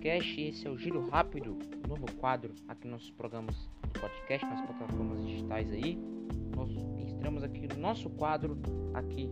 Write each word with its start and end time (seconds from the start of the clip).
podcast. 0.00 0.40
Esse 0.40 0.66
é 0.66 0.70
o 0.70 0.78
Giro 0.78 1.06
Rápido, 1.10 1.58
novo 1.86 2.10
quadro 2.16 2.54
aqui 2.66 2.88
nos 2.88 2.92
nossos 2.92 3.10
programas 3.10 3.54
de 3.84 4.00
podcast, 4.00 4.46
nas 4.46 4.62
plataformas 4.62 5.26
digitais 5.26 5.70
aí. 5.70 5.98
Nós 6.56 6.70
estamos 7.06 7.42
aqui 7.42 7.68
no 7.68 7.76
nosso 7.76 8.08
quadro, 8.08 8.56
aqui 8.94 9.30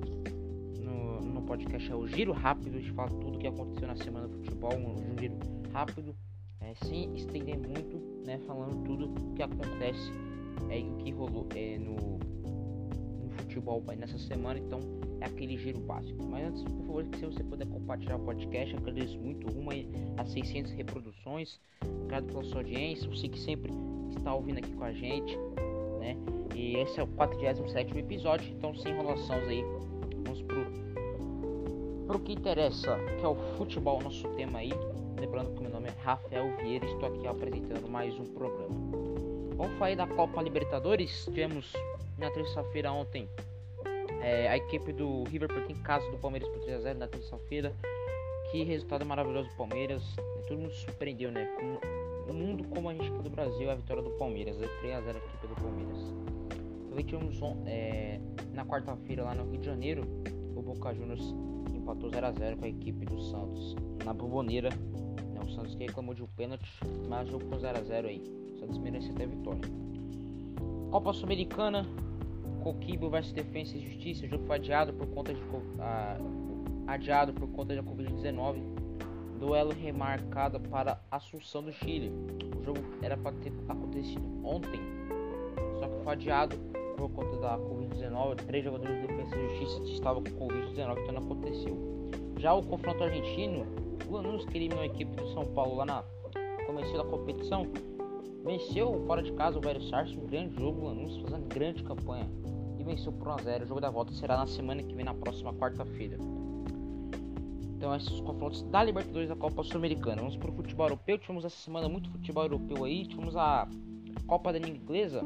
no, 0.78 1.22
no 1.22 1.42
podcast, 1.42 1.90
é 1.90 1.94
o 1.94 2.06
Giro 2.06 2.32
Rápido. 2.32 2.76
A 2.76 2.80
gente 2.80 2.92
fala 2.92 3.08
tudo 3.08 3.36
o 3.36 3.38
que 3.38 3.46
aconteceu 3.46 3.88
na 3.88 3.96
semana 3.96 4.28
do 4.28 4.36
futebol, 4.36 4.74
um, 4.74 5.12
um 5.14 5.18
giro 5.18 5.38
rápido, 5.72 6.14
é, 6.60 6.74
sem 6.84 7.14
estender 7.14 7.56
muito, 7.56 8.22
né? 8.26 8.38
Falando 8.46 8.84
tudo 8.84 9.06
o 9.06 9.34
que 9.34 9.42
acontece 9.42 10.12
é, 10.68 10.80
o 10.80 10.98
que 10.98 11.10
rolou 11.12 11.48
é, 11.54 11.78
no, 11.78 12.18
futebol 13.58 13.82
nessa 13.96 14.18
semana. 14.18 14.58
Então, 14.58 14.80
é 15.20 15.26
aquele 15.26 15.56
giro 15.58 15.80
básico. 15.80 16.22
Mas 16.24 16.46
antes, 16.46 16.62
por 16.62 16.86
favor, 16.86 17.04
se 17.16 17.26
você 17.26 17.44
puder 17.44 17.66
compartilhar 17.66 18.16
o 18.16 18.20
podcast, 18.20 18.76
agradeço 18.76 19.18
muito. 19.18 19.50
Rumo 19.52 19.70
a 20.16 20.24
600 20.24 20.72
reproduções. 20.72 21.60
Obrigado 21.82 22.26
pela 22.26 22.44
sua 22.44 22.58
audiência. 22.58 23.08
Você 23.08 23.28
que 23.28 23.38
sempre 23.38 23.72
está 24.16 24.34
ouvindo 24.34 24.58
aqui 24.58 24.72
com 24.72 24.84
a 24.84 24.92
gente, 24.92 25.36
né? 25.98 26.16
E 26.54 26.76
esse 26.76 27.00
é 27.00 27.02
o 27.02 27.06
47 27.08 27.98
episódio. 27.98 28.48
Então, 28.52 28.74
sem 28.74 28.92
enrolações 28.92 29.46
aí, 29.48 29.64
vamos 30.24 30.42
pro, 30.42 30.64
pro 32.06 32.18
que 32.20 32.32
interessa, 32.32 32.96
que 33.18 33.24
é 33.24 33.28
o 33.28 33.34
futebol, 33.56 34.00
nosso 34.02 34.28
tema 34.30 34.60
aí. 34.60 34.72
Lembrando 35.20 35.52
que 35.52 35.60
meu 35.60 35.70
nome 35.70 35.88
é 35.88 35.94
Rafael 36.02 36.56
Vieira, 36.58 36.86
estou 36.86 37.08
aqui 37.08 37.26
apresentando 37.26 37.88
mais 37.88 38.14
um 38.18 38.24
programa. 38.24 38.74
Vamos 39.56 39.76
falar 39.76 39.96
da 39.96 40.06
Copa 40.06 40.40
Libertadores. 40.40 41.24
Tivemos 41.24 41.72
na 42.16 42.30
terça-feira 42.30 42.92
ontem 42.92 43.28
é, 44.22 44.48
a 44.48 44.56
equipe 44.56 44.92
do 44.92 45.24
River 45.24 45.48
Plate 45.48 45.72
em 45.72 45.82
casa 45.82 46.08
do 46.10 46.18
Palmeiras 46.18 46.48
por 46.48 46.60
3x0 46.60 46.94
na 46.94 47.06
terça-feira. 47.08 47.74
Que 48.50 48.64
resultado 48.64 49.04
maravilhoso 49.04 49.48
do 49.48 49.56
Palmeiras. 49.56 50.02
Todo 50.46 50.58
mundo 50.58 50.72
surpreendeu, 50.72 51.30
né? 51.30 51.48
O 52.28 52.32
mundo 52.32 52.64
como 52.68 52.88
a 52.88 52.94
gente 52.94 53.10
do 53.10 53.30
Brasil, 53.30 53.70
a 53.70 53.74
vitória 53.74 54.02
do 54.02 54.10
Palmeiras. 54.12 54.56
3x0 54.56 55.14
a 55.14 55.18
equipe 55.18 55.46
do 55.46 55.54
Palmeiras. 55.54 56.14
Também 56.88 57.04
tivemos 57.04 57.40
é, 57.66 58.20
na 58.52 58.64
quarta-feira 58.64 59.24
lá 59.24 59.34
no 59.34 59.50
Rio 59.50 59.60
de 59.60 59.66
Janeiro. 59.66 60.02
O 60.56 60.62
Boca 60.62 60.94
Juniors 60.94 61.22
empatou 61.74 62.10
0x0 62.10 62.58
com 62.58 62.64
a 62.64 62.68
equipe 62.68 63.06
do 63.06 63.20
Santos. 63.20 63.76
Na 64.04 64.12
Boboneira. 64.12 64.70
Né? 64.70 65.40
O 65.44 65.48
Santos 65.50 65.74
que 65.74 65.84
reclamou 65.84 66.14
de 66.14 66.22
um 66.22 66.26
pênalti, 66.26 66.70
mas 67.08 67.28
jogou 67.28 67.58
0x0 67.58 68.06
aí. 68.06 68.22
O 68.54 68.58
Santos 68.58 68.78
merece 68.78 69.10
até 69.10 69.26
vitória. 69.26 69.60
Copa 70.90 71.12
Sul-Americana, 71.12 71.86
Coquibo 72.62 73.08
vs 73.10 73.32
Defesa 73.32 73.76
e 73.76 73.80
Justiça. 73.80 74.26
O 74.26 74.28
jogo 74.28 74.46
foi 74.46 74.56
adiado 74.56 74.92
por 74.92 75.06
conta 75.08 75.32
de 75.34 75.40
adiado 76.86 77.32
por 77.32 77.48
conta 77.48 77.74
da 77.74 77.82
Covid-19. 77.82 78.60
Duelo 79.38 79.72
remarcado 79.72 80.58
para 80.58 81.00
Assunção 81.10 81.62
do 81.62 81.72
Chile. 81.72 82.10
O 82.58 82.64
jogo 82.64 82.80
era 83.02 83.16
para 83.16 83.32
ter 83.36 83.52
acontecido 83.68 84.22
ontem, 84.44 84.80
só 85.78 85.86
que 85.86 86.02
foi 86.02 86.12
adiado 86.12 86.56
por 86.96 87.08
conta 87.10 87.36
da 87.36 87.58
Covid-19. 87.58 88.36
Três 88.46 88.64
jogadores 88.64 89.00
de 89.00 89.06
Defesa 89.06 89.36
e 89.36 89.48
Justiça 89.48 89.92
estavam 89.92 90.24
com 90.24 90.48
Covid-19, 90.48 91.02
então 91.02 91.12
não 91.12 91.22
aconteceu. 91.22 92.10
Já 92.38 92.52
o 92.54 92.62
confronto 92.62 93.04
argentino, 93.04 93.66
o 94.08 94.12
Lanús 94.12 94.44
que 94.44 94.56
eliminou 94.56 94.82
a 94.82 94.86
equipe 94.86 95.14
do 95.14 95.28
São 95.34 95.44
Paulo 95.46 95.76
lá 95.76 95.84
na 95.84 96.04
começo 96.66 96.94
da 96.96 97.04
competição, 97.04 97.66
venceu 98.48 99.04
fora 99.06 99.22
de 99.22 99.30
casa 99.32 99.58
o 99.58 99.60
Velho 99.60 99.82
Sars, 99.82 100.10
um 100.12 100.26
grande 100.26 100.56
jogo, 100.56 100.88
o 100.88 101.22
fazendo 101.22 101.46
grande 101.48 101.84
campanha 101.84 102.26
venceu 102.88 103.12
por 103.12 103.28
1x0. 103.28 103.64
O 103.64 103.66
jogo 103.66 103.80
da 103.80 103.90
volta 103.90 104.12
será 104.14 104.38
na 104.38 104.46
semana 104.46 104.82
que 104.82 104.94
vem, 104.94 105.04
na 105.04 105.14
próxima 105.14 105.52
quarta-feira. 105.52 106.16
Então, 107.76 107.94
esses 107.94 108.10
os 108.10 108.20
confrontos 108.20 108.62
da 108.62 108.82
Libertadores 108.82 109.28
da 109.28 109.36
Copa 109.36 109.62
Sul-Americana. 109.62 110.16
Vamos 110.16 110.36
para 110.36 110.50
o 110.50 110.54
futebol 110.54 110.86
europeu. 110.86 111.18
Tivemos 111.18 111.44
essa 111.44 111.56
semana 111.56 111.88
muito 111.88 112.10
futebol 112.10 112.44
europeu 112.44 112.84
aí. 112.84 113.06
Tivemos 113.06 113.36
a 113.36 113.68
Copa 114.26 114.52
da 114.52 114.58
Liga 114.58 114.76
Inglesa. 114.76 115.22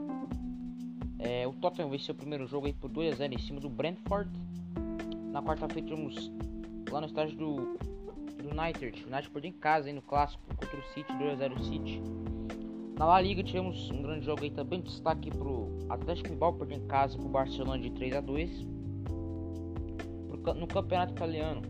É, 1.19 1.47
o 1.47 1.53
Tottenham 1.53 1.88
venceu 1.88 2.15
o 2.15 2.19
primeiro 2.19 2.47
jogo 2.47 2.66
aí 2.66 2.72
por 2.72 2.91
2x0 2.91 3.32
em 3.32 3.38
cima 3.38 3.61
do 3.61 3.71
Brentford. 3.71 4.28
Na 5.31 5.41
quarta-feira 5.41 5.88
tivemos 5.88 6.31
lá 6.91 7.00
no 7.00 7.06
estádio 7.06 7.37
do, 7.37 7.55
do 8.43 8.50
United. 8.50 9.05
O 9.05 9.09
United 9.09 9.31
perdeu 9.31 9.49
em 9.49 9.55
casa 9.55 9.87
aí 9.87 9.94
no 9.94 10.03
clássico 10.03 10.43
contra 10.49 10.77
o 10.77 10.82
City, 10.93 11.11
2x0 11.12 11.62
City. 11.62 12.03
Na 13.02 13.06
La 13.08 13.20
Liga 13.20 13.42
tivemos 13.42 13.90
um 13.90 14.00
grande 14.00 14.24
jogo 14.24 14.44
aí 14.44 14.50
também, 14.52 14.80
destaque 14.80 15.28
pro 15.28 15.76
Atlético 15.88 16.28
Bilbao 16.28 16.52
perdeu 16.52 16.78
em 16.78 16.86
casa 16.86 17.18
pro 17.18 17.28
Barcelona 17.28 17.82
de 17.82 17.90
3 17.90 18.14
a 18.14 18.20
2. 18.20 18.64
No 20.56 20.68
campeonato 20.68 21.12
italiano, 21.12 21.62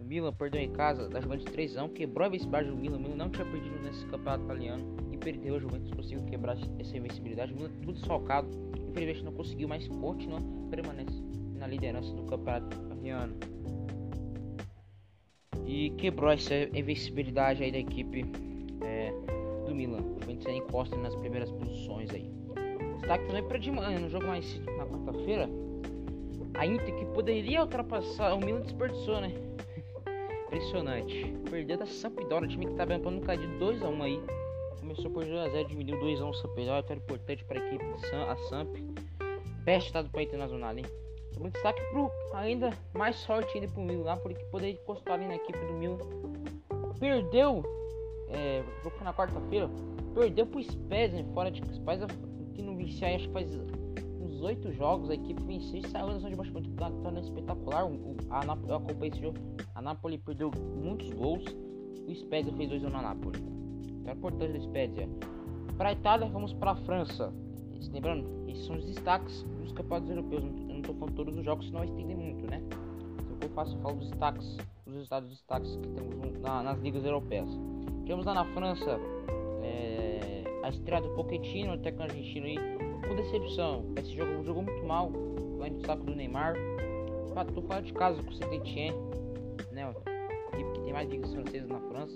o 0.00 0.02
Milan 0.02 0.32
perdeu 0.32 0.60
em 0.60 0.72
casa 0.72 1.08
da 1.08 1.20
Juventus 1.20 1.44
3 1.44 1.76
a 1.76 1.84
1, 1.84 1.90
quebrou 1.90 2.24
a 2.24 2.26
invencibilidade 2.26 2.70
do 2.70 2.76
Milan. 2.76 2.96
O 2.96 3.00
Milan 3.00 3.14
não 3.14 3.30
tinha 3.30 3.46
perdido 3.46 3.80
nesse 3.84 4.04
campeonato 4.06 4.46
italiano 4.46 4.96
e 5.12 5.16
perdeu. 5.16 5.54
A 5.54 5.60
Juventus 5.60 5.92
conseguiu 5.92 6.24
quebrar 6.24 6.56
essa 6.80 6.96
invencibilidade. 6.96 7.52
O 7.52 7.56
Milan 7.56 7.70
tudo 7.80 7.92
desfalcado, 7.92 8.48
infelizmente 8.88 9.24
não 9.24 9.32
conseguiu, 9.32 9.68
mas 9.68 9.86
continua 9.86 10.40
permanece 10.70 11.22
na 11.56 11.68
liderança 11.68 12.12
do 12.14 12.24
campeonato 12.24 12.76
italiano. 12.84 13.36
E 15.68 15.90
quebrou 15.90 16.32
essa 16.32 16.52
invencibilidade 16.76 17.62
aí 17.62 17.70
da 17.70 17.78
equipe 17.78 18.24
do 19.74 19.76
Milan. 19.76 20.00
O 20.00 20.20
Juventus 20.20 20.46
aí 20.46 20.56
encosta 20.56 20.96
nas 20.96 21.14
primeiras 21.16 21.50
posições 21.50 22.10
aí. 22.14 22.30
Destaque 23.00 23.26
também 23.26 23.42
para 23.42 23.58
de 23.58 23.70
manhã, 23.70 23.98
no 23.98 24.08
jogo 24.08 24.26
mais 24.26 24.58
na 24.76 24.86
quarta-feira. 24.86 25.48
A 26.54 26.64
Inter 26.64 26.94
que 26.94 27.04
poderia 27.06 27.62
ultrapassar 27.62 28.34
o 28.34 28.38
Milan 28.38 28.60
desperdiçou, 28.60 29.20
né? 29.20 29.32
Impressionante. 30.46 31.34
Perdeu 31.50 31.76
da 31.76 31.86
Sampdoria, 31.86 32.48
time 32.48 32.66
que 32.66 32.74
tá 32.74 32.86
bem 32.86 32.98
no 32.98 33.20
cair 33.20 33.40
de 33.40 33.48
2x1 33.58 34.02
aí. 34.02 34.22
Começou 34.78 35.10
por 35.10 35.24
2x0, 35.24 35.66
diminuiu 35.66 36.00
2x1 36.00 36.30
o 36.30 36.34
Sampdoria, 36.34 36.80
vitória 36.80 37.00
importante 37.00 37.44
para 37.44 37.60
a 37.60 37.66
equipe 37.66 37.84
a 38.28 38.36
Samp. 38.48 38.68
Best 39.64 39.88
estado 39.88 40.08
para 40.10 40.22
Internacional, 40.22 40.78
hein? 40.78 40.84
Um 41.40 41.48
destaque 41.48 41.82
pro 41.90 42.08
ainda 42.32 42.72
mais 42.92 43.16
sorte 43.16 43.58
ainda 43.58 43.66
pro 43.72 43.82
Milan 43.82 44.04
lá, 44.04 44.16
porque 44.16 44.44
poderia 44.44 44.74
encostar 44.74 45.14
ali 45.14 45.26
na 45.26 45.34
equipe 45.34 45.58
do 45.58 45.72
Milan. 45.72 45.98
Perdeu 47.00 47.64
jogo 48.84 48.96
foi 48.96 49.04
na 49.04 49.14
quarta-feira, 49.14 49.70
perdeu 50.14 50.46
pro 50.46 50.62
Spezia 50.62 51.24
fora 51.32 51.50
de 51.50 51.60
Spezia, 51.74 52.06
que 52.54 52.62
não 52.62 52.76
vencia 52.76 53.14
acho 53.14 53.26
que 53.26 53.32
faz 53.32 53.58
uns 54.20 54.42
oito 54.42 54.70
jogos, 54.72 55.10
a 55.10 55.14
equipe 55.14 55.42
venceu 55.42 55.80
e 55.80 55.88
saiu 55.88 56.08
na 56.08 56.18
zona 56.18 56.30
de 56.30 56.36
baixo 56.36 56.52
muito 56.52 56.70
tá, 56.72 56.90
tá 56.90 57.20
espetacular. 57.20 57.86
O, 57.86 58.16
a, 58.30 58.44
eu 58.68 58.76
acompanhei 58.76 59.08
esse 59.08 59.20
jogo, 59.20 59.38
a 59.74 59.80
Napoli 59.80 60.18
perdeu 60.18 60.50
muitos 60.76 61.10
gols, 61.10 61.44
o 62.06 62.14
Spezia 62.14 62.52
fez 62.52 62.68
dois 62.68 62.82
na 62.82 63.02
Napoli. 63.02 63.40
Então 64.00 64.12
é 64.12 64.16
importante 64.16 64.52
do 64.52 64.62
Spezia. 64.62 65.08
Para 65.78 65.88
a 65.88 65.92
Itália, 65.92 66.28
vamos 66.28 66.52
para 66.52 66.72
a 66.72 66.76
França. 66.76 67.32
Lembrando, 67.92 68.26
esses 68.48 68.66
são 68.66 68.76
os 68.76 68.84
destaques 68.86 69.42
dos 69.60 69.72
campeonatos 69.72 70.10
europeus. 70.10 70.42
Eu 70.42 70.50
não 70.50 70.78
estou 70.78 70.94
falando 70.94 71.14
todos 71.14 71.36
os 71.36 71.44
jogos, 71.44 71.66
senão 71.66 71.84
estender 71.84 72.16
muito, 72.16 72.46
né? 72.46 72.62
Se 73.38 73.46
eu 73.46 73.50
faço, 73.50 73.76
eu 73.76 73.80
falo 73.80 73.96
dos 73.96 74.08
destaques, 74.08 74.56
dos 74.84 74.94
resultados 74.94 75.28
destaques 75.30 75.76
que 75.76 75.88
temos 75.88 76.40
na, 76.40 76.62
nas 76.62 76.80
ligas 76.80 77.04
europeias. 77.04 77.48
Tivemos 78.04 78.26
lá 78.26 78.34
na 78.34 78.44
França 78.52 79.00
é, 79.62 80.44
a 80.62 80.68
estreia 80.68 81.00
do 81.00 81.08
Pochettino, 81.14 81.78
técnico 81.78 82.02
argentino 82.02 82.46
aí, 82.46 82.56
com 83.08 83.16
decepção. 83.16 83.82
Esse 83.98 84.14
jogo 84.14 84.44
jogou 84.44 84.62
muito 84.62 84.84
mal, 84.84 85.10
lá 85.58 85.70
no 85.70 85.76
destaque 85.78 86.04
do 86.04 86.14
Neymar. 86.14 86.54
Tô 87.54 87.62
fora 87.62 87.80
de 87.80 87.94
casa 87.94 88.22
com 88.22 88.30
o 88.30 88.34
Saint-Etienne, 88.34 88.96
né? 89.72 89.90
Que 90.52 90.80
tem 90.82 90.92
mais 90.92 91.08
ligas 91.08 91.32
francesas 91.32 91.66
na 91.66 91.80
França. 91.80 92.14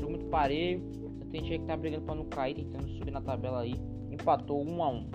Jogo 0.00 0.10
muito 0.10 0.26
parelho. 0.26 0.82
O 1.04 1.10
Saint-Etienne 1.18 1.60
que 1.60 1.66
tá 1.66 1.76
brigando 1.76 2.04
para 2.04 2.14
não 2.16 2.24
cair, 2.24 2.56
tentando 2.56 2.88
subir 2.88 3.12
na 3.12 3.20
tabela 3.20 3.60
aí. 3.60 3.74
Empatou 4.10 4.62
1 4.64 4.82
a 4.82 4.88
1 4.90 5.10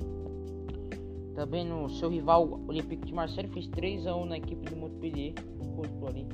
Também 1.35 1.65
no 1.65 1.89
seu 1.89 2.09
rival 2.09 2.61
Olympique 2.67 3.05
de 3.05 3.13
Marseille 3.13 3.49
fez 3.49 3.67
3 3.67 4.07
a 4.07 4.15
1 4.15 4.25
na 4.25 4.37
equipe 4.37 4.69
do 4.69 4.77
Montpellier. 4.77 5.33
Ali 6.07 6.25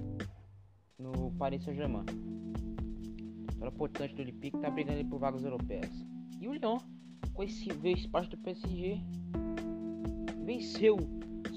no 0.97 1.31
Paris 1.31 1.63
Saint-Germain 1.63 2.05
vitória 3.65 3.69
importante 3.73 4.15
do 4.15 4.21
Olympique, 4.21 4.57
que 4.57 4.63
tá 4.63 4.69
brigando 4.69 5.05
por 5.05 5.19
vagas 5.19 5.43
europeias. 5.43 5.91
E 6.39 6.47
o 6.47 6.53
Lyon, 6.53 6.77
com 7.33 7.43
esse 7.43 7.71
veio 7.73 7.97
espaço 7.97 8.29
do 8.29 8.37
PSG, 8.37 9.01
venceu 10.45 10.97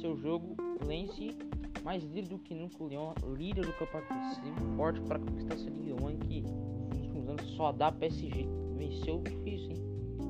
seu 0.01 0.17
jogo, 0.17 0.57
vence 0.87 1.37
mais 1.85 2.03
líder 2.05 2.29
do 2.29 2.39
que 2.39 2.55
nunca 2.55 2.83
o 2.83 2.89
Lyon, 2.89 3.13
líder 3.37 3.65
do 3.65 3.73
campeonato 3.73 4.07
francês, 4.09 4.55
forte 4.77 5.01
para 5.03 5.19
conquistar 5.19 5.55
essa 5.55 5.71
Liga 5.71 5.95
1 5.95 6.19
que 6.19 6.41
nos 6.43 6.99
últimos 6.99 7.29
anos 7.29 7.51
só 7.57 7.73
dá 7.73 7.93
PSG. 7.93 8.47
Venceu 8.77 9.23
difícil, 9.23 9.71
hein? 9.71 9.83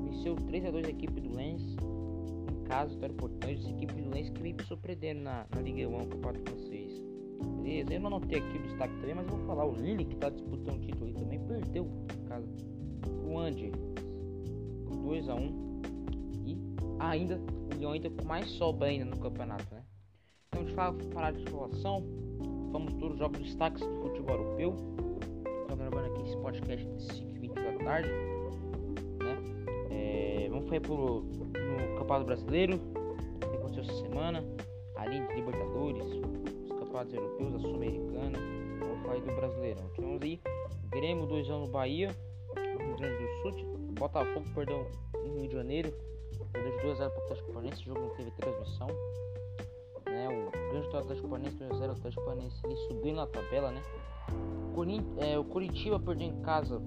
Venceu 0.05 0.35
3 0.35 0.65
a 0.65 0.71
2 0.71 0.85
a 0.85 0.89
equipe 0.89 1.21
do 1.21 1.35
Lens. 1.35 1.61
Em 1.61 2.63
casa, 2.63 2.93
vitória 2.93 3.13
importante. 3.13 3.61
Essa 3.61 3.69
equipe 3.69 3.93
do 3.93 4.09
Lens 4.09 4.29
que 4.29 4.41
vem 4.41 4.55
surpreendendo 4.67 5.21
na, 5.21 5.45
na 5.53 5.61
Liga 5.61 5.87
1, 5.87 5.97
campeonato 6.07 6.39
francês. 6.49 6.78
Beleza, 7.61 7.93
eu 7.93 7.99
não 7.99 8.07
anotei 8.07 8.39
aqui 8.39 8.57
o 8.57 8.61
destaque 8.63 8.93
também, 8.99 9.15
mas 9.15 9.27
vou 9.27 9.39
falar. 9.45 9.65
O 9.65 9.73
Lille, 9.73 10.05
que 10.05 10.15
está 10.15 10.29
disputando 10.29 10.77
o 10.77 10.79
título 10.79 11.05
aí 11.05 11.13
também, 11.13 11.39
perdeu 11.39 11.87
casa. 12.29 12.47
O 13.25 13.37
Andy, 13.37 13.71
por 14.85 14.97
2x1. 14.97 15.51
E 16.45 16.57
ainda, 16.99 17.39
o 17.39 17.77
Lyon 17.77 17.91
ainda 17.91 18.09
com 18.09 18.25
mais 18.25 18.49
sobra 18.51 18.87
ainda 18.87 19.05
no 19.05 19.17
campeonato, 19.17 19.65
né? 19.73 19.83
Então, 20.47 20.61
gente 20.63 20.75
fala, 20.75 20.97
falar 21.11 21.31
de 21.31 21.39
situação. 21.39 22.03
Vamos 22.71 22.93
todos 22.93 23.13
os 23.13 23.19
jogos 23.19 23.39
destaques 23.39 23.85
do 23.85 24.01
futebol 24.01 24.37
europeu. 24.37 24.75
Então, 25.65 25.77
gravando 25.77 26.13
aqui 26.13 26.21
esse 26.27 26.37
podcast 26.37 26.85
de 26.85 27.01
5 27.01 27.29
h 27.29 27.39
20 27.39 27.53
da 27.55 27.83
tarde. 27.83 28.09
Né? 29.19 29.37
É, 29.89 30.47
vamos 30.49 30.67
falar 30.69 30.81
pro, 30.81 31.21
no 31.21 31.97
Campeonato 31.97 32.25
Brasileiro, 32.25 32.79
que 33.39 33.57
aconteceu 33.57 33.83
essa 33.83 34.01
semana, 34.01 34.43
além 34.95 35.25
de 35.27 35.35
Libertadores, 35.35 36.05
campeonatos 36.99 37.13
europeus, 37.13 37.55
a 37.55 37.59
Sul-Americana. 37.59 38.39
Vamos 38.79 39.01
falar 39.03 39.19
do 39.19 39.35
Brasileirão. 39.35 39.89
Tivemos 39.93 40.21
aí 40.21 40.41
Grêmio 40.89 41.25
2 41.27 41.49
anos 41.49 41.67
no 41.67 41.73
Bahia, 41.73 42.15
no 42.55 42.85
Rio 42.85 42.97
Grande 42.97 43.23
do 43.23 43.41
Sul, 43.41 43.77
Botafogo 43.93 44.45
perdeu 44.55 44.87
no 45.13 45.39
Rio 45.39 45.47
de 45.47 45.53
Janeiro, 45.53 45.93
perdeu 46.51 46.75
de 46.77 46.83
2 46.83 47.01
a 47.01 47.09
0 47.09 47.11
para 47.11 47.19
o 47.19 47.23
Atlético 47.23 47.47
Paranaense, 47.53 47.77
esse 47.77 47.85
jogo 47.85 47.99
não 47.99 48.09
teve 48.15 48.31
transmissão. 48.31 48.87
Né? 50.05 50.27
O 50.27 50.71
grande 50.71 50.97
Atlético 50.97 51.29
Paranaense 51.29 51.57
2 51.57 51.71
a 51.71 51.75
0 51.75 51.89
o 51.89 51.95
Atlético 51.95 52.23
Paranaense 52.23 52.61
ele 52.65 52.75
subiu 52.75 53.15
na 53.15 53.27
tabela, 53.27 53.71
né? 53.71 53.81
é, 55.17 55.37
o 55.37 55.43
Curitiba 55.43 55.99
perdeu 55.99 56.27
em 56.27 56.41
casa 56.41 56.81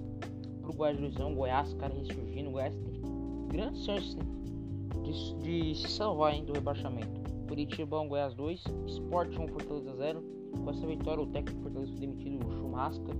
pro 0.60 0.72
Guarujão, 0.72 1.34
Goiás, 1.34 1.72
cara 1.74 1.94
ressurgindo. 1.94 2.48
O 2.48 2.52
Goiás 2.52 2.74
tem 2.74 3.00
grande 3.48 3.84
chance 3.84 4.16
de, 5.04 5.34
de 5.42 5.74
se 5.74 5.88
salvar 5.88 6.34
hein, 6.34 6.44
do 6.44 6.52
rebaixamento. 6.52 7.22
Curitiba 7.52 8.00
1, 8.00 8.08
Goiás 8.08 8.34
2, 8.34 8.64
Sport 8.86 9.36
1, 9.38 9.48
Fortaleza 9.48 9.94
0. 9.94 10.22
Com 10.64 10.70
essa 10.70 10.86
vitória, 10.86 11.22
o 11.22 11.26
técnico 11.26 11.58
do 11.58 11.62
Fortaleza 11.64 11.92
foi 11.92 12.00
demitido, 12.00 12.48
o 12.48 12.52
Churrasca. 12.56 13.12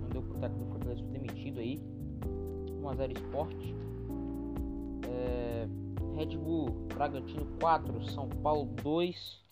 Não 0.00 0.08
deu 0.10 0.22
pro 0.22 0.38
técnico 0.38 0.64
do 0.64 0.70
Fortaleza 0.70 1.02
foi 1.02 1.10
demitido 1.18 1.58
aí. 1.58 1.82
1x0 2.80 3.18
Sport. 3.18 3.56
É, 5.08 5.68
Red 6.14 6.36
Bull 6.36 6.70
Bragantino 6.94 7.48
4, 7.60 8.04
São 8.04 8.28
Paulo 8.28 8.66
2. 8.80 9.44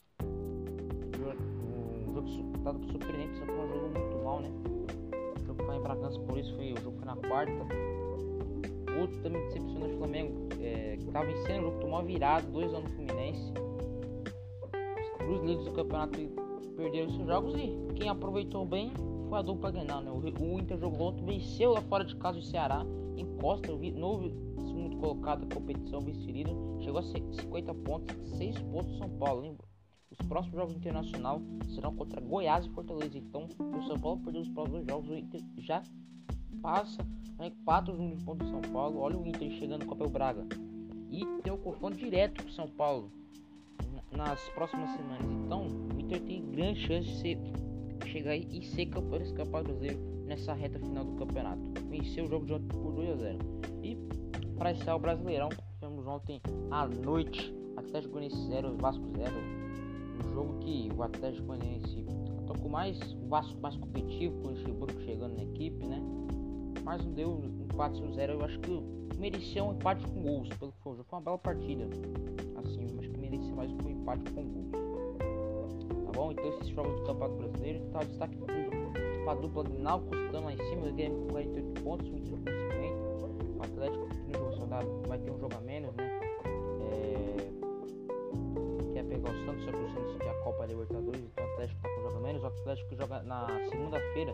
Um 2.09 2.15
jogo 2.15 2.29
disputado 2.29 2.79
por 2.79 2.89
surpreendente, 2.93 3.39
só 3.41 3.45
foi 3.45 3.57
um 3.57 3.69
jogo 3.69 3.99
muito 3.99 4.25
mal, 4.25 4.41
né? 4.41 4.51
O 5.37 5.47
jogo 5.47 5.65
foi 5.65 5.77
em 5.77 5.81
Bragança, 5.81 6.21
por 6.21 6.39
isso 6.39 6.55
foi, 6.55 6.73
o 6.73 6.81
jogo 6.81 6.97
foi 6.97 7.07
na 7.07 7.17
quarta. 7.17 7.67
Outro 9.01 9.21
também 9.21 9.43
decepcionante 9.49 9.95
o 9.95 9.99
Flamengo, 9.99 10.49
é, 10.61 10.97
que 10.97 11.07
estava 11.09 11.27
vencendo 11.27 11.59
o 11.59 11.63
jogo, 11.63 11.81
tomou 11.81 11.99
uma 11.99 12.05
virada, 12.05 12.47
2 12.47 12.73
anos 12.73 12.89
no 12.89 12.95
Fluminense. 12.95 13.66
Os 15.29 15.41
líderes 15.41 15.65
do 15.65 15.73
campeonato 15.73 16.19
perderam 16.77 17.11
seus 17.11 17.27
jogos 17.27 17.55
e 17.57 17.95
quem 17.95 18.09
aproveitou 18.09 18.65
bem 18.65 18.93
foi 19.29 19.39
a 19.39 19.43
dupla 19.43 19.71
Grenal, 19.73 20.01
né? 20.01 20.11
O, 20.11 20.59
Inter 20.59 20.79
jogou 20.79 21.07
outro, 21.07 21.25
venceu 21.25 21.73
lá 21.73 21.81
fora 21.83 22.05
de 22.05 22.15
casa 22.17 22.39
o 22.39 22.43
Ceará, 22.43 22.85
encosta, 23.17 23.73
o 23.73 23.79
novo 23.99 24.31
segundo 24.57 24.97
colocado 24.99 25.45
da 25.45 25.55
competição, 25.55 26.01
vice-líder, 26.01 26.55
chegou 26.81 27.01
a 27.01 27.03
50 27.03 27.75
pontos, 27.75 28.17
6 28.37 28.59
pontos 28.63 28.93
do 28.93 28.99
São 28.99 29.11
Paulo, 29.11 29.41
lembra? 29.41 29.67
Os 30.11 30.27
próximos 30.29 30.57
jogos 30.57 30.77
internacional 30.77 31.43
serão 31.75 31.95
contra 31.95 32.21
Goiás 32.21 32.65
e 32.65 32.71
Fortaleza. 32.71 33.19
Então, 33.19 33.49
o 33.59 33.83
São 33.83 33.99
Paulo 33.99 34.21
perdeu 34.23 34.43
os 34.43 34.49
próximos 34.49 34.87
jogos, 34.87 35.11
o 35.11 35.17
Inter 35.17 35.43
já 35.59 35.83
passa 36.63 37.03
né, 37.39 37.53
4 37.65 37.95
números 37.95 38.23
pontos 38.23 38.47
do 38.47 38.53
São 38.53 38.73
Paulo. 38.73 39.01
Olha 39.01 39.19
o 39.19 39.27
Inter 39.27 39.51
chegando 39.51 39.85
com 39.85 39.93
o 39.93 39.95
Abel 39.95 40.09
Braga. 40.09 40.47
E 41.11 41.27
tem 41.43 41.53
o 41.53 41.59
confronto 41.59 41.97
direto 41.97 42.43
com 42.43 42.49
o 42.49 42.53
São 42.53 42.69
Paulo 42.69 43.11
nas 44.13 44.41
próximas 44.51 44.91
semanas. 44.91 45.27
Então, 45.45 45.67
o 45.95 46.01
Inter 46.01 46.21
tem 46.23 46.45
grande 46.51 46.81
chance 46.87 47.09
de 47.09 47.21
ser, 47.21 47.39
chegar 48.07 48.37
e 48.37 48.63
ser 48.63 48.87
campeão 48.87 49.19
desse 49.19 49.35
campeonato 49.35 49.65
brasileiro 49.65 49.99
nessa 50.27 50.53
reta 50.53 50.79
final 50.79 51.05
do 51.05 51.13
campeonato. 51.13 51.61
Venceu 51.89 52.25
o 52.25 52.29
jogo 52.29 52.47
de 52.47 52.53
ontem 52.55 52.69
por 52.69 52.93
2 52.93 53.11
a 53.11 53.17
0. 53.17 53.39
E 53.83 53.97
para 54.57 54.73
encerrar 54.73 54.97
o 54.97 54.99
Brasileirão, 54.99 55.49
tivemos 55.75 56.07
ontem 56.07 56.41
à 56.71 56.87
noite 56.87 57.55
Atlético 57.77 58.15
Goianiense 58.15 58.49
0, 58.49 58.77
Vasco 58.79 59.05
0 59.17 59.33
um 60.25 60.33
jogo 60.33 60.59
que 60.61 60.89
o 60.97 61.03
Atlético 61.03 61.47
Goianiense 61.47 62.05
tocou 62.47 62.71
mais, 62.71 62.99
o 63.13 63.29
Vasco 63.29 63.61
mais 63.61 63.77
competitivo, 63.77 64.41
com 64.41 64.49
o 64.49 64.51
Luxemburgo 64.53 65.01
chegando 65.03 65.37
na 65.37 65.43
equipe, 65.43 65.85
né? 65.87 66.03
Mas 66.83 67.05
não 67.05 67.13
deu 67.13 67.43
empate 67.71 68.03
0 68.15 68.33
Eu 68.35 68.45
acho 68.45 68.59
que 68.61 68.83
merecia 69.19 69.63
um 69.63 69.73
empate 69.73 70.07
com 70.07 70.23
gols, 70.23 70.49
pelo 70.57 70.73
que 70.73 70.79
foi. 70.81 70.97
Foi 70.97 71.05
uma 71.13 71.21
bela 71.21 71.39
partida. 71.39 71.85
Assim, 72.57 72.87
merecia 73.31 73.55
mais 73.55 73.71
um 73.73 73.91
empate 73.91 74.31
com 74.31 74.43
gols. 74.45 74.71
Tá 76.07 76.13
bom? 76.13 76.33
Então 76.33 76.49
esses 76.49 76.69
jogos 76.69 77.01
do 77.01 77.07
Campeonato 77.07 77.35
Brasileiro, 77.35 77.81
tá 77.93 78.01
o 78.01 78.05
destaque 78.05 78.37
para 78.37 79.33
a 79.33 79.35
dupla 79.35 79.65
Grinal 79.65 80.01
custando 80.01 80.45
lá 80.45 80.53
em 80.53 80.57
cima, 80.57 80.87
o 80.87 80.93
Grêmio 80.93 81.19
com 81.23 81.27
48 81.29 81.83
pontos, 81.83 82.09
o 82.09 82.13
50. 82.13 82.47
O 83.57 83.63
Atlético 83.63 84.09
no 84.29 84.39
jogo 84.39 84.57
saudável 84.57 85.03
vai 85.09 85.19
ter 85.19 85.31
um 85.31 85.39
jogo 85.39 85.55
a 85.57 85.61
menos, 85.61 85.95
né? 85.97 86.17
pegar 89.09 89.31
o 89.31 89.47
Santos, 89.47 89.65
só 89.65 89.71
que 89.71 89.77
o 89.77 89.95
Santos 89.95 90.17
tem 90.19 90.29
a 90.29 90.35
Copa 90.43 90.67
Libertadores, 90.67 91.21
então 91.21 91.45
o 91.45 91.53
Atlético 91.53 91.81
tá 91.81 91.89
com 91.89 92.03
jogo 92.03 92.21
menos. 92.21 92.43
O 92.43 92.47
Atlético 92.47 92.97
joga 92.97 93.23
na 93.23 93.47
segunda-feira 93.71 94.33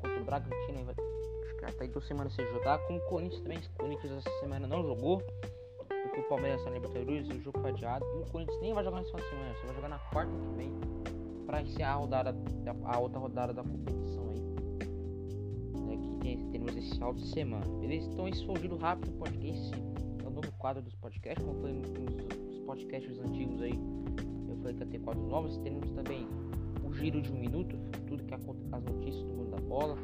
contra 0.00 0.20
o 0.20 0.24
Bragantino, 0.24 0.84
vai, 0.84 0.94
acho 1.42 1.56
que 1.56 1.64
até 1.64 1.86
duas 1.88 2.06
semanas 2.06 2.32
sem 2.32 2.46
jogar. 2.46 2.78
Com 2.86 2.96
o 2.96 3.00
Corinthians 3.08 3.42
também, 3.42 3.58
o 3.58 3.78
Corinthians 3.78 4.12
essa 4.18 4.38
semana 4.38 4.68
não 4.68 4.82
jogou, 4.84 5.20
porque 6.18 6.20
o 6.20 6.22
Palmeiras 6.24 6.62
tá 6.62 6.70
na 6.70 6.76
Libertadores, 6.76 7.28
o 7.28 7.40
jogo 7.40 7.60
foi 7.60 7.70
adiado. 7.70 8.04
E 8.04 8.22
o 8.22 8.26
Corinthians 8.26 8.60
nem 8.60 8.74
vai 8.74 8.84
jogar 8.84 8.98
nessa 8.98 9.10
semana, 9.10 9.54
só 9.60 9.66
vai 9.66 9.74
jogar 9.76 9.88
na 9.88 9.98
quarta 9.98 10.32
que 10.32 10.56
vem, 10.56 10.72
para 11.46 11.62
encerrar 11.62 11.92
a, 11.92 11.96
rodada, 11.96 12.36
a 12.84 12.98
outra 12.98 13.18
rodada 13.20 13.54
da 13.54 13.62
competição 13.62 14.30
aí. 14.30 14.40
Né, 15.80 15.96
que 15.96 16.18
tem, 16.20 16.50
temos 16.50 16.76
esse 16.76 16.90
final 16.90 17.14
de 17.14 17.26
semana, 17.26 17.66
beleza? 17.80 18.08
Então 18.12 18.28
esse 18.28 18.44
foi 18.44 18.54
o 18.56 18.58
giro 18.58 18.76
rápido 18.76 19.12
podcast, 19.12 19.72
é 20.24 20.26
o 20.26 20.30
novo 20.30 20.50
quadro 20.58 20.82
dos 20.82 20.94
podcasts, 20.96 21.44
como 21.44 21.60
foi 21.60 21.72
nos 21.72 22.58
podcasts 22.60 23.18
antigos 23.20 23.62
aí, 23.62 23.78
eu 24.48 24.56
falei 24.56 24.74
que 24.74 24.80
ia 24.80 24.86
ter 24.86 24.98
quadros 25.00 25.26
novos. 25.26 25.56
Temos 25.58 25.90
também 25.92 26.26
o 26.84 26.92
giro 26.92 27.22
de 27.22 27.30
um 27.30 27.38
minuto, 27.38 27.76
tudo 28.06 28.24
que 28.24 28.34
acontece, 28.34 28.68
as 28.72 28.82
notícias 28.82 29.24
do 29.24 29.34
mundo 29.34 29.50
da 29.50 29.60
bola. 29.60 29.96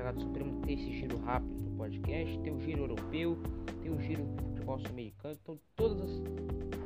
Pegado 0.00 0.18
Supremo 0.22 0.62
ter 0.62 0.72
esse 0.72 0.92
giro 0.92 1.18
rápido 1.18 1.62
do 1.62 1.76
podcast, 1.76 2.38
tem 2.38 2.54
o 2.54 2.60
giro 2.60 2.84
europeu, 2.84 3.36
tem 3.82 3.92
o 3.92 4.00
giro 4.00 4.24
do 4.24 4.42
futebol 4.44 4.78
sul-americano. 4.78 5.36
Então, 5.42 5.58
todos 5.76 6.22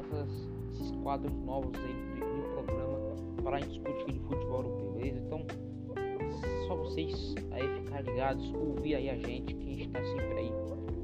essas, 0.01 0.29
esses 0.73 0.91
quadros 1.01 1.33
novos 1.33 1.79
aí 1.79 1.95
do, 2.19 2.43
do 2.43 2.55
programa 2.55 2.99
para 3.45 3.59
a 3.59 3.61
gente 3.61 3.79
discutir 3.79 4.15
de 4.15 4.19
futebol 4.19 4.65
europeu, 4.65 4.93
beleza? 4.95 5.21
Então, 5.21 5.47
só 6.67 6.75
vocês 6.75 7.37
aí 7.53 7.85
ficar 7.85 8.01
ligados, 8.01 8.53
ouvir 8.53 8.97
aí 8.97 9.09
a 9.09 9.17
gente, 9.17 9.55
que 9.55 9.71
a 9.71 9.75
gente 9.75 9.87
está 9.87 10.05
sempre 10.05 10.39
aí 10.39 10.53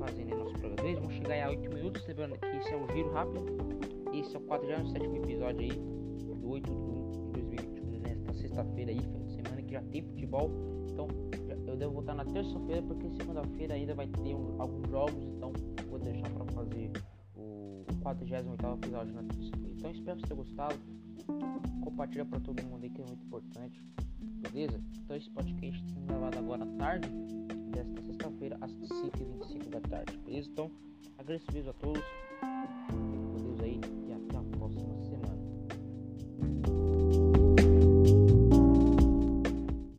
fazendo 0.00 0.36
nosso 0.36 0.52
programa. 0.54 0.82
Beleza? 0.82 1.00
Vamos 1.00 1.14
chegar 1.14 1.34
aí 1.34 1.42
a 1.42 1.50
8 1.50 1.74
minutos, 1.76 2.06
lembrando 2.08 2.38
que 2.38 2.56
esse 2.56 2.74
é 2.74 2.76
um 2.76 2.92
giro 2.92 3.12
rápido 3.12 3.70
esse 4.12 4.34
é 4.34 4.38
o 4.40 4.42
47 4.42 5.06
episódio 5.16 5.60
aí 5.60 5.70
do 5.70 6.50
8 6.50 6.66
de 6.66 6.72
1 6.72 7.10
de 7.12 7.42
2021, 7.42 8.00
nesta 8.00 8.34
sexta-feira 8.34 8.90
aí, 8.90 9.00
semana 9.28 9.62
que 9.62 9.72
já 9.74 9.82
tem 9.82 10.02
futebol. 10.02 10.79
Então 10.90 11.08
eu 11.66 11.76
devo 11.76 11.94
voltar 11.94 12.14
na 12.14 12.24
terça-feira, 12.24 12.82
porque 12.82 13.10
segunda-feira 13.10 13.74
ainda 13.74 13.94
vai 13.94 14.06
ter 14.06 14.34
um, 14.34 14.60
alguns 14.60 14.88
jogos, 14.90 15.24
então 15.24 15.52
vou 15.88 15.98
deixar 15.98 16.28
para 16.30 16.44
fazer 16.46 16.90
o, 17.34 17.84
o 17.90 17.96
48 18.02 18.48
episódio 18.82 19.14
na 19.14 19.22
terça-feira. 19.22 19.74
Então 19.76 19.90
espero 19.90 20.16
que 20.16 20.22
você 20.22 20.34
tenha 20.34 20.44
gostado. 20.44 20.78
Compartilha 21.82 22.24
para 22.24 22.40
todo 22.40 22.62
mundo 22.64 22.84
aí 22.84 22.90
que 22.90 23.00
é 23.00 23.04
muito 23.04 23.24
importante. 23.24 23.82
Beleza? 24.20 24.80
Então 25.04 25.16
esse 25.16 25.30
podcast 25.30 25.84
tem 25.84 26.04
gravado 26.06 26.38
agora 26.38 26.64
à 26.64 26.66
tarde, 26.78 27.08
desta 27.70 28.02
sexta-feira, 28.02 28.58
às 28.60 28.72
5h25 28.72 29.68
da 29.68 29.80
tarde. 29.80 30.18
Beleza? 30.18 30.48
Então, 30.50 30.70
agradeço 31.18 31.70
a 31.70 31.72
todos. 31.74 32.29